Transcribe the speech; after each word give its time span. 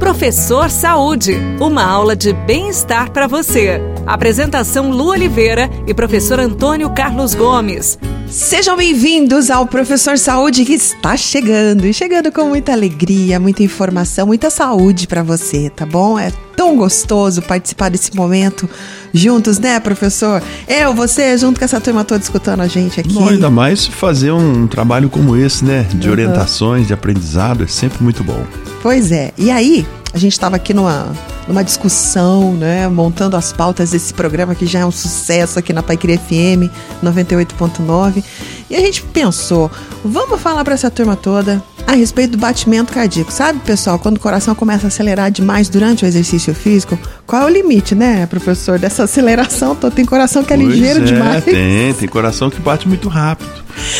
Professor 0.00 0.70
Saúde, 0.70 1.36
uma 1.60 1.84
aula 1.84 2.16
de 2.16 2.32
bem-estar 2.32 3.10
para 3.10 3.26
você. 3.26 3.82
Apresentação 4.06 4.90
Lu 4.90 5.08
Oliveira 5.10 5.70
e 5.86 5.92
professor 5.92 6.40
Antônio 6.40 6.88
Carlos 6.88 7.34
Gomes. 7.34 7.98
Sejam 8.26 8.78
bem-vindos 8.78 9.50
ao 9.50 9.66
Professor 9.66 10.16
Saúde 10.16 10.64
que 10.64 10.72
está 10.72 11.18
chegando 11.18 11.86
e 11.86 11.92
chegando 11.92 12.32
com 12.32 12.44
muita 12.44 12.72
alegria, 12.72 13.38
muita 13.38 13.62
informação, 13.62 14.26
muita 14.26 14.48
saúde 14.48 15.06
para 15.06 15.22
você, 15.22 15.68
tá 15.68 15.84
bom? 15.84 16.18
É 16.18 16.32
tão 16.56 16.78
gostoso 16.78 17.42
participar 17.42 17.90
desse 17.90 18.16
momento 18.16 18.68
juntos, 19.12 19.58
né, 19.58 19.78
professor? 19.80 20.42
Eu, 20.66 20.94
você, 20.94 21.36
junto 21.36 21.58
com 21.58 21.64
essa 21.64 21.80
turma 21.80 22.04
toda 22.04 22.22
escutando 22.22 22.60
a 22.60 22.66
gente 22.66 22.98
aqui. 22.98 23.12
Não, 23.12 23.28
ainda 23.28 23.50
mais 23.50 23.86
fazer 23.86 24.32
um 24.32 24.66
trabalho 24.66 25.10
como 25.10 25.36
esse, 25.36 25.62
né, 25.62 25.86
de 25.94 26.06
uhum. 26.06 26.12
orientações, 26.12 26.86
de 26.86 26.94
aprendizado, 26.94 27.64
é 27.64 27.66
sempre 27.66 28.02
muito 28.02 28.24
bom. 28.24 28.42
Pois 28.82 29.12
é. 29.12 29.32
E 29.36 29.50
aí, 29.50 29.86
a 30.12 30.18
gente 30.18 30.32
estava 30.32 30.56
aqui 30.56 30.74
numa, 30.74 31.12
numa 31.46 31.62
discussão, 31.62 32.54
né, 32.54 32.88
montando 32.88 33.36
as 33.36 33.52
pautas 33.52 33.90
desse 33.90 34.12
programa 34.12 34.54
que 34.54 34.66
já 34.66 34.80
é 34.80 34.86
um 34.86 34.90
sucesso 34.90 35.58
aqui 35.58 35.72
na 35.72 35.82
Paiqueria 35.82 36.18
FM 36.18 36.70
98.9. 37.02 38.24
E 38.68 38.74
a 38.76 38.80
gente 38.80 39.02
pensou, 39.02 39.70
vamos 40.04 40.40
falar 40.40 40.64
para 40.64 40.74
essa 40.74 40.90
turma 40.90 41.14
toda 41.14 41.62
a 41.86 41.92
respeito 41.92 42.32
do 42.32 42.38
batimento 42.38 42.92
cardíaco. 42.92 43.32
Sabe, 43.32 43.58
pessoal, 43.60 43.98
quando 43.98 44.16
o 44.16 44.20
coração 44.20 44.54
começa 44.54 44.86
a 44.86 44.88
acelerar 44.88 45.30
demais 45.30 45.68
durante 45.68 46.04
o 46.04 46.06
exercício 46.06 46.54
físico, 46.54 46.98
qual 47.26 47.42
é 47.42 47.46
o 47.46 47.48
limite, 47.48 47.94
né, 47.94 48.26
professor, 48.26 48.78
dessa 48.78 49.04
aceleração? 49.04 49.74
Tem 49.74 50.04
coração 50.04 50.42
que 50.42 50.52
é 50.52 50.56
pois 50.56 50.68
ligeiro 50.68 51.00
é, 51.00 51.04
demais. 51.04 51.44
Tem, 51.44 51.94
tem 51.94 52.08
coração 52.08 52.48
que 52.50 52.60
bate 52.60 52.88
muito 52.88 53.08
rápido. 53.08 53.50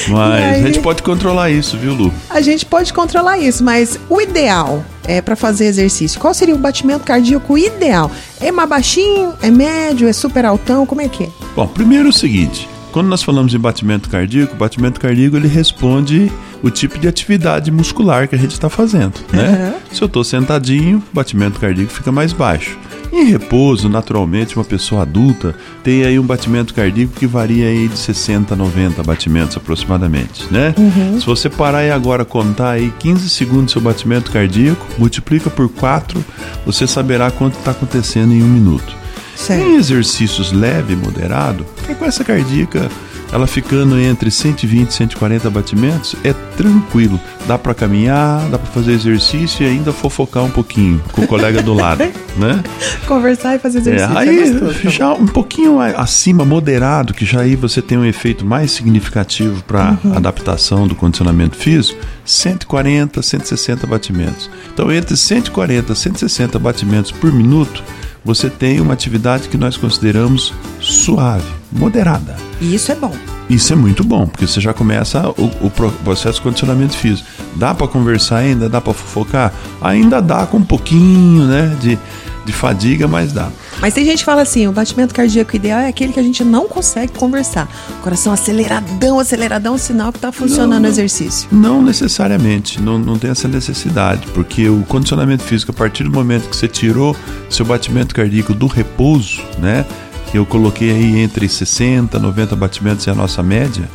Mas 0.08 0.44
aí, 0.44 0.62
a 0.62 0.66
gente 0.66 0.80
pode 0.80 1.02
controlar 1.02 1.50
isso, 1.50 1.76
viu, 1.76 1.94
Lu? 1.94 2.12
A 2.28 2.40
gente 2.40 2.64
pode 2.66 2.92
controlar 2.92 3.38
isso, 3.38 3.62
mas 3.62 3.98
o 4.08 4.20
ideal 4.20 4.84
é 5.04 5.20
para 5.20 5.36
fazer 5.36 5.66
exercício. 5.66 6.20
Qual 6.20 6.32
seria 6.32 6.54
o 6.54 6.58
batimento 6.58 7.04
cardíaco 7.04 7.56
ideal? 7.56 8.10
É 8.40 8.52
mais 8.52 8.68
baixinho? 8.68 9.34
É 9.42 9.50
médio? 9.50 10.08
É 10.08 10.12
super 10.12 10.44
altão? 10.44 10.86
Como 10.86 11.00
é 11.00 11.08
que 11.08 11.24
é? 11.24 11.28
Bom, 11.54 11.66
primeiro 11.66 12.06
é 12.06 12.10
o 12.10 12.12
seguinte: 12.12 12.68
quando 12.92 13.08
nós 13.08 13.22
falamos 13.22 13.54
em 13.54 13.58
batimento 13.58 14.08
cardíaco, 14.08 14.54
o 14.54 14.56
batimento 14.56 15.00
cardíaco 15.00 15.36
ele 15.36 15.48
responde 15.48 16.30
o 16.62 16.70
tipo 16.70 16.98
de 16.98 17.08
atividade 17.08 17.70
muscular 17.70 18.28
que 18.28 18.34
a 18.34 18.38
gente 18.38 18.52
está 18.52 18.68
fazendo, 18.68 19.14
né? 19.32 19.72
Uhum. 19.74 19.94
Se 19.94 20.02
eu 20.02 20.06
estou 20.06 20.22
sentadinho, 20.22 20.98
o 20.98 21.14
batimento 21.14 21.58
cardíaco 21.58 21.90
fica 21.90 22.12
mais 22.12 22.32
baixo. 22.32 22.76
Em 23.12 23.24
repouso, 23.24 23.88
naturalmente, 23.88 24.56
uma 24.56 24.64
pessoa 24.64 25.02
adulta 25.02 25.54
tem 25.82 26.04
aí 26.04 26.18
um 26.18 26.24
batimento 26.24 26.72
cardíaco 26.72 27.12
que 27.14 27.26
varia 27.26 27.66
aí 27.66 27.88
de 27.88 27.98
60 27.98 28.54
a 28.54 28.56
90 28.56 29.02
batimentos 29.02 29.56
aproximadamente, 29.56 30.46
né? 30.50 30.74
Uhum. 30.78 31.20
Se 31.20 31.26
você 31.26 31.48
parar 31.48 31.78
aí 31.78 31.90
agora 31.90 32.24
contar 32.24 32.70
aí 32.70 32.92
15 32.98 33.28
segundos 33.28 33.66
do 33.66 33.70
seu 33.72 33.80
batimento 33.80 34.30
cardíaco, 34.30 34.86
multiplica 34.98 35.50
por 35.50 35.68
4, 35.68 36.24
você 36.64 36.86
saberá 36.86 37.30
quanto 37.30 37.58
está 37.58 37.72
acontecendo 37.72 38.32
em 38.32 38.42
um 38.42 38.48
minuto. 38.48 39.00
Certo. 39.40 39.62
Em 39.62 39.76
exercícios 39.76 40.52
leve 40.52 40.92
e 40.92 40.96
moderado, 40.96 41.64
frequência 41.82 42.22
cardíaca 42.22 42.90
ela 43.32 43.46
ficando 43.46 43.98
entre 43.98 44.30
120 44.30 44.90
e 44.90 44.92
140 44.92 45.48
batimentos, 45.50 46.16
é 46.24 46.32
tranquilo. 46.56 47.20
Dá 47.46 47.56
para 47.56 47.74
caminhar, 47.74 48.48
dá 48.48 48.58
para 48.58 48.70
fazer 48.70 48.92
exercício 48.92 49.64
e 49.64 49.68
ainda 49.68 49.92
fofocar 49.92 50.44
um 50.44 50.50
pouquinho 50.50 51.02
com 51.12 51.22
o 51.22 51.26
colega 51.26 51.62
do 51.62 51.72
lado, 51.72 52.02
né? 52.36 52.62
Conversar 53.06 53.56
e 53.56 53.58
fazer 53.58 53.78
é, 53.78 53.80
exercício. 53.80 54.16
É, 54.16 54.18
aí 54.18 54.38
é 54.38 54.50
gostoso, 54.50 54.90
já 54.90 55.12
um 55.12 55.26
pouquinho 55.26 55.80
acima, 55.80 56.44
moderado, 56.44 57.14
que 57.14 57.24
já 57.24 57.40
aí 57.40 57.54
você 57.54 57.80
tem 57.80 57.96
um 57.96 58.04
efeito 58.04 58.44
mais 58.44 58.72
significativo 58.72 59.62
para 59.62 59.96
uhum. 60.04 60.16
adaptação 60.16 60.86
do 60.86 60.94
condicionamento 60.94 61.56
físico, 61.56 62.00
140, 62.24 63.22
160 63.22 63.86
batimentos. 63.86 64.50
Então, 64.72 64.90
entre 64.92 65.16
140 65.16 65.92
e 65.92 65.96
160 65.96 66.58
batimentos 66.58 67.12
por 67.12 67.32
minuto, 67.32 67.82
você 68.24 68.50
tem 68.50 68.80
uma 68.80 68.92
atividade 68.92 69.48
que 69.48 69.56
nós 69.56 69.76
consideramos 69.76 70.52
suave, 70.80 71.50
moderada. 71.72 72.36
E 72.60 72.74
isso 72.74 72.92
é 72.92 72.94
bom. 72.94 73.14
Isso 73.48 73.72
é 73.72 73.76
muito 73.76 74.04
bom, 74.04 74.26
porque 74.26 74.46
você 74.46 74.60
já 74.60 74.72
começa 74.72 75.28
o, 75.30 75.50
o 75.60 75.70
processo 76.04 76.36
de 76.36 76.42
condicionamento 76.42 76.96
físico. 76.96 77.28
Dá 77.56 77.74
para 77.74 77.88
conversar 77.88 78.38
ainda, 78.38 78.68
dá 78.68 78.80
para 78.80 78.94
fofocar? 78.94 79.52
Ainda 79.82 80.22
dá 80.22 80.46
com 80.46 80.58
um 80.58 80.64
pouquinho, 80.64 81.46
né, 81.46 81.76
de, 81.80 81.98
de 82.46 82.52
fadiga, 82.52 83.08
mas 83.08 83.32
dá. 83.32 83.48
Mas 83.80 83.94
tem 83.94 84.04
gente 84.04 84.18
que 84.18 84.24
fala 84.24 84.42
assim, 84.42 84.66
o 84.68 84.72
batimento 84.72 85.14
cardíaco 85.14 85.56
ideal 85.56 85.80
é 85.80 85.88
aquele 85.88 86.12
que 86.12 86.20
a 86.20 86.22
gente 86.22 86.44
não 86.44 86.68
consegue 86.68 87.12
conversar. 87.12 87.66
Coração 88.02 88.32
aceleradão, 88.32 89.18
aceleradão, 89.18 89.78
sinal 89.78 90.12
que 90.12 90.18
está 90.18 90.30
funcionando 90.30 90.82
não, 90.82 90.88
o 90.88 90.92
exercício. 90.92 91.48
Não 91.50 91.82
necessariamente, 91.82 92.80
não, 92.80 92.98
não 92.98 93.18
tem 93.18 93.30
essa 93.30 93.48
necessidade, 93.48 94.26
porque 94.34 94.68
o 94.68 94.82
condicionamento 94.82 95.42
físico, 95.42 95.70
a 95.70 95.74
partir 95.74 96.04
do 96.04 96.10
momento 96.10 96.48
que 96.48 96.56
você 96.56 96.68
tirou 96.68 97.16
seu 97.48 97.64
batimento 97.64 98.14
cardíaco 98.14 98.52
do 98.52 98.66
repouso, 98.66 99.42
né? 99.58 99.86
Que 100.30 100.38
eu 100.38 100.44
coloquei 100.44 100.90
aí 100.90 101.18
entre 101.18 101.48
60 101.48 102.18
e 102.18 102.20
90 102.20 102.54
batimentos 102.54 103.08
é 103.08 103.10
a 103.10 103.14
nossa 103.14 103.42
média. 103.42 103.88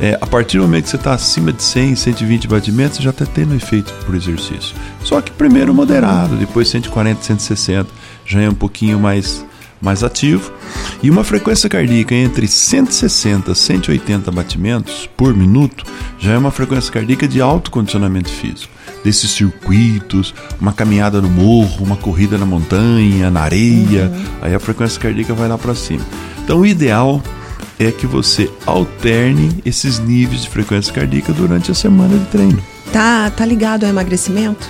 É, 0.00 0.16
a 0.20 0.26
partir 0.26 0.58
do 0.58 0.62
momento 0.62 0.84
que 0.84 0.90
você 0.90 0.96
está 0.96 1.12
acima 1.12 1.52
de 1.52 1.62
100, 1.62 1.96
120 1.96 2.46
batimentos, 2.46 2.98
você 2.98 3.02
já 3.02 3.10
está 3.10 3.26
tendo 3.26 3.54
efeito 3.54 3.92
por 4.04 4.14
exercício. 4.14 4.74
Só 5.02 5.20
que 5.20 5.30
primeiro 5.32 5.74
moderado, 5.74 6.36
depois 6.36 6.68
140, 6.68 7.22
160 7.22 7.88
já 8.24 8.40
é 8.40 8.48
um 8.48 8.54
pouquinho 8.54 8.98
mais, 8.98 9.44
mais 9.80 10.04
ativo. 10.04 10.52
E 11.02 11.10
uma 11.10 11.24
frequência 11.24 11.68
cardíaca 11.68 12.14
entre 12.14 12.46
160 12.46 13.50
e 13.50 13.54
180 13.54 14.30
batimentos 14.30 15.08
por 15.16 15.34
minuto 15.34 15.84
já 16.18 16.32
é 16.32 16.38
uma 16.38 16.50
frequência 16.50 16.92
cardíaca 16.92 17.26
de 17.26 17.40
alto 17.40 17.70
condicionamento 17.70 18.30
físico. 18.30 18.72
Desses 19.02 19.30
circuitos, 19.30 20.34
uma 20.60 20.72
caminhada 20.72 21.20
no 21.22 21.28
morro, 21.28 21.84
uma 21.84 21.96
corrida 21.96 22.36
na 22.36 22.44
montanha, 22.44 23.30
na 23.30 23.40
areia, 23.40 24.12
uhum. 24.12 24.24
aí 24.42 24.54
a 24.54 24.60
frequência 24.60 25.00
cardíaca 25.00 25.34
vai 25.34 25.48
lá 25.48 25.56
para 25.56 25.74
cima. 25.74 26.04
Então 26.44 26.60
o 26.60 26.66
ideal 26.66 27.22
é 27.78 27.90
que 27.92 28.06
você 28.06 28.50
alterne 28.66 29.50
esses 29.64 29.98
níveis 29.98 30.42
de 30.42 30.50
frequência 30.50 30.92
cardíaca 30.92 31.32
durante 31.32 31.70
a 31.70 31.74
semana 31.74 32.18
de 32.18 32.24
treino. 32.26 32.62
Tá, 32.92 33.30
tá 33.30 33.44
ligado 33.44 33.84
ao 33.84 33.90
emagrecimento? 33.90 34.68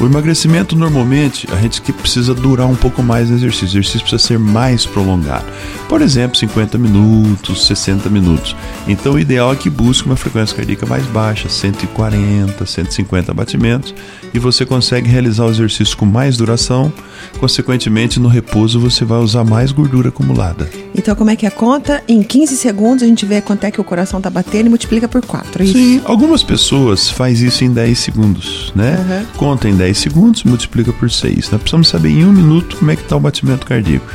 O 0.00 0.06
emagrecimento 0.06 0.74
normalmente 0.74 1.46
a 1.52 1.56
gente 1.60 1.82
que 1.82 1.92
precisa 1.92 2.32
durar 2.32 2.66
um 2.66 2.74
pouco 2.74 3.02
mais 3.02 3.28
no 3.28 3.36
exercício. 3.36 3.66
O 3.66 3.80
exercício 3.80 4.00
precisa 4.00 4.26
ser 4.26 4.38
mais 4.38 4.86
prolongado. 4.86 5.44
Por 5.90 6.00
exemplo, 6.00 6.38
50 6.38 6.78
minutos, 6.78 7.66
60 7.66 8.08
minutos. 8.08 8.56
Então 8.88 9.12
o 9.12 9.18
ideal 9.18 9.52
é 9.52 9.56
que 9.56 9.68
busque 9.68 10.06
uma 10.06 10.16
frequência 10.16 10.56
cardíaca 10.56 10.86
mais 10.86 11.04
baixa, 11.06 11.50
140, 11.50 12.64
150 12.64 13.34
batimentos, 13.34 13.94
e 14.32 14.38
você 14.38 14.64
consegue 14.64 15.06
realizar 15.06 15.44
o 15.44 15.50
exercício 15.50 15.94
com 15.98 16.06
mais 16.06 16.38
duração. 16.38 16.90
Consequentemente, 17.38 18.18
no 18.18 18.28
repouso 18.28 18.80
você 18.80 19.04
vai 19.04 19.18
usar 19.18 19.44
mais 19.44 19.70
gordura 19.70 20.08
acumulada. 20.08 20.66
Então, 20.94 21.14
como 21.14 21.30
é 21.30 21.36
que 21.36 21.44
é 21.44 21.48
a 21.48 21.52
conta? 21.52 22.02
Em 22.08 22.22
15 22.22 22.56
segundos 22.56 23.02
a 23.02 23.06
gente 23.06 23.26
vê 23.26 23.40
quanto 23.42 23.64
é 23.64 23.70
que 23.70 23.80
o 23.80 23.84
coração 23.84 24.18
está 24.18 24.30
batendo 24.30 24.66
e 24.66 24.68
multiplica 24.70 25.06
por 25.06 25.24
4. 25.24 25.62
É 25.62 25.66
Sim, 25.66 26.00
algumas 26.04 26.42
pessoas 26.42 27.10
faz 27.10 27.42
isso 27.42 27.64
em 27.64 27.72
10 27.72 27.98
segundos, 27.98 28.72
né? 28.74 28.96
Uhum. 28.98 29.26
Conta 29.36 29.68
em 29.68 29.74
10 29.74 29.89
10 29.90 29.98
segundos, 29.98 30.44
multiplica 30.44 30.92
por 30.92 31.10
6. 31.10 31.50
Nós 31.50 31.60
precisamos 31.60 31.88
saber 31.88 32.10
em 32.10 32.24
um 32.24 32.32
minuto 32.32 32.76
como 32.76 32.90
é 32.92 32.96
que 32.96 33.02
está 33.02 33.16
o 33.16 33.20
batimento 33.20 33.66
cardíaco. 33.66 34.06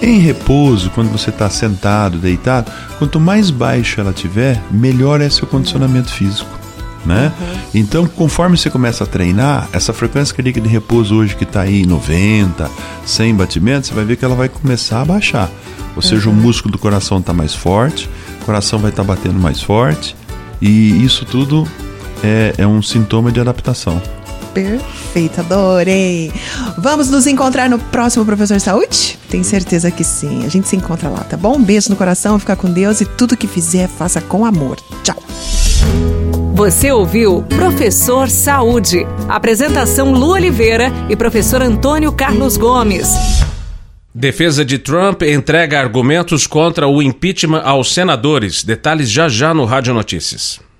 Em 0.00 0.18
repouso, 0.18 0.90
quando 0.90 1.10
você 1.10 1.30
está 1.30 1.50
sentado, 1.50 2.18
deitado, 2.18 2.70
quanto 2.98 3.18
mais 3.18 3.50
baixo 3.50 4.00
ela 4.00 4.12
tiver, 4.12 4.62
melhor 4.70 5.20
é 5.20 5.28
seu 5.28 5.46
condicionamento 5.46 6.12
físico. 6.12 6.50
Né? 7.04 7.32
Uhum. 7.38 7.58
Então, 7.74 8.06
conforme 8.06 8.56
você 8.56 8.70
começa 8.70 9.04
a 9.04 9.06
treinar, 9.06 9.68
essa 9.72 9.92
frequência 9.92 10.34
cardíaca 10.34 10.60
de 10.60 10.68
repouso 10.68 11.16
hoje 11.16 11.36
que 11.36 11.44
está 11.44 11.62
aí 11.62 11.82
em 11.82 11.86
90, 11.86 12.70
100 13.04 13.34
batimentos, 13.34 13.88
você 13.88 13.94
vai 13.94 14.04
ver 14.04 14.16
que 14.16 14.24
ela 14.24 14.36
vai 14.36 14.48
começar 14.48 15.02
a 15.02 15.04
baixar. 15.04 15.50
Ou 15.96 16.00
seja, 16.00 16.28
uhum. 16.28 16.34
o 16.34 16.40
músculo 16.40 16.72
do 16.72 16.78
coração 16.78 17.18
está 17.18 17.32
mais 17.32 17.54
forte, 17.54 18.08
o 18.40 18.44
coração 18.44 18.78
vai 18.78 18.90
estar 18.90 19.02
tá 19.02 19.14
batendo 19.14 19.38
mais 19.38 19.60
forte, 19.60 20.16
e 20.62 21.04
isso 21.04 21.24
tudo 21.26 21.68
é, 22.22 22.54
é 22.56 22.66
um 22.66 22.80
sintoma 22.80 23.30
de 23.30 23.40
adaptação. 23.40 24.00
Perfeito, 24.54 25.40
adorei. 25.40 26.32
Vamos 26.78 27.10
nos 27.10 27.26
encontrar 27.26 27.68
no 27.68 27.78
próximo 27.78 28.24
Professor 28.24 28.60
Saúde? 28.60 29.18
Tenho 29.28 29.44
certeza 29.44 29.90
que 29.90 30.04
sim. 30.04 30.46
A 30.46 30.48
gente 30.48 30.68
se 30.68 30.76
encontra 30.76 31.08
lá, 31.08 31.24
tá 31.24 31.36
bom? 31.36 31.56
Um 31.56 31.62
beijo 31.62 31.90
no 31.90 31.96
coração, 31.96 32.38
fica 32.38 32.54
com 32.54 32.70
Deus 32.70 33.00
e 33.00 33.04
tudo 33.04 33.36
que 33.36 33.48
fizer, 33.48 33.88
faça 33.88 34.20
com 34.20 34.46
amor. 34.46 34.78
Tchau. 35.02 35.20
Você 36.54 36.92
ouviu 36.92 37.42
Professor 37.42 38.30
Saúde. 38.30 39.04
Apresentação 39.28 40.12
Lu 40.12 40.28
Oliveira 40.28 40.92
e 41.10 41.16
professor 41.16 41.60
Antônio 41.60 42.12
Carlos 42.12 42.56
Gomes. 42.56 43.08
Defesa 44.14 44.64
de 44.64 44.78
Trump 44.78 45.22
entrega 45.22 45.80
argumentos 45.80 46.46
contra 46.46 46.86
o 46.86 47.02
impeachment 47.02 47.62
aos 47.64 47.92
senadores. 47.92 48.62
Detalhes 48.62 49.10
já 49.10 49.28
já 49.28 49.52
no 49.52 49.64
Rádio 49.64 49.92
Notícias. 49.92 50.64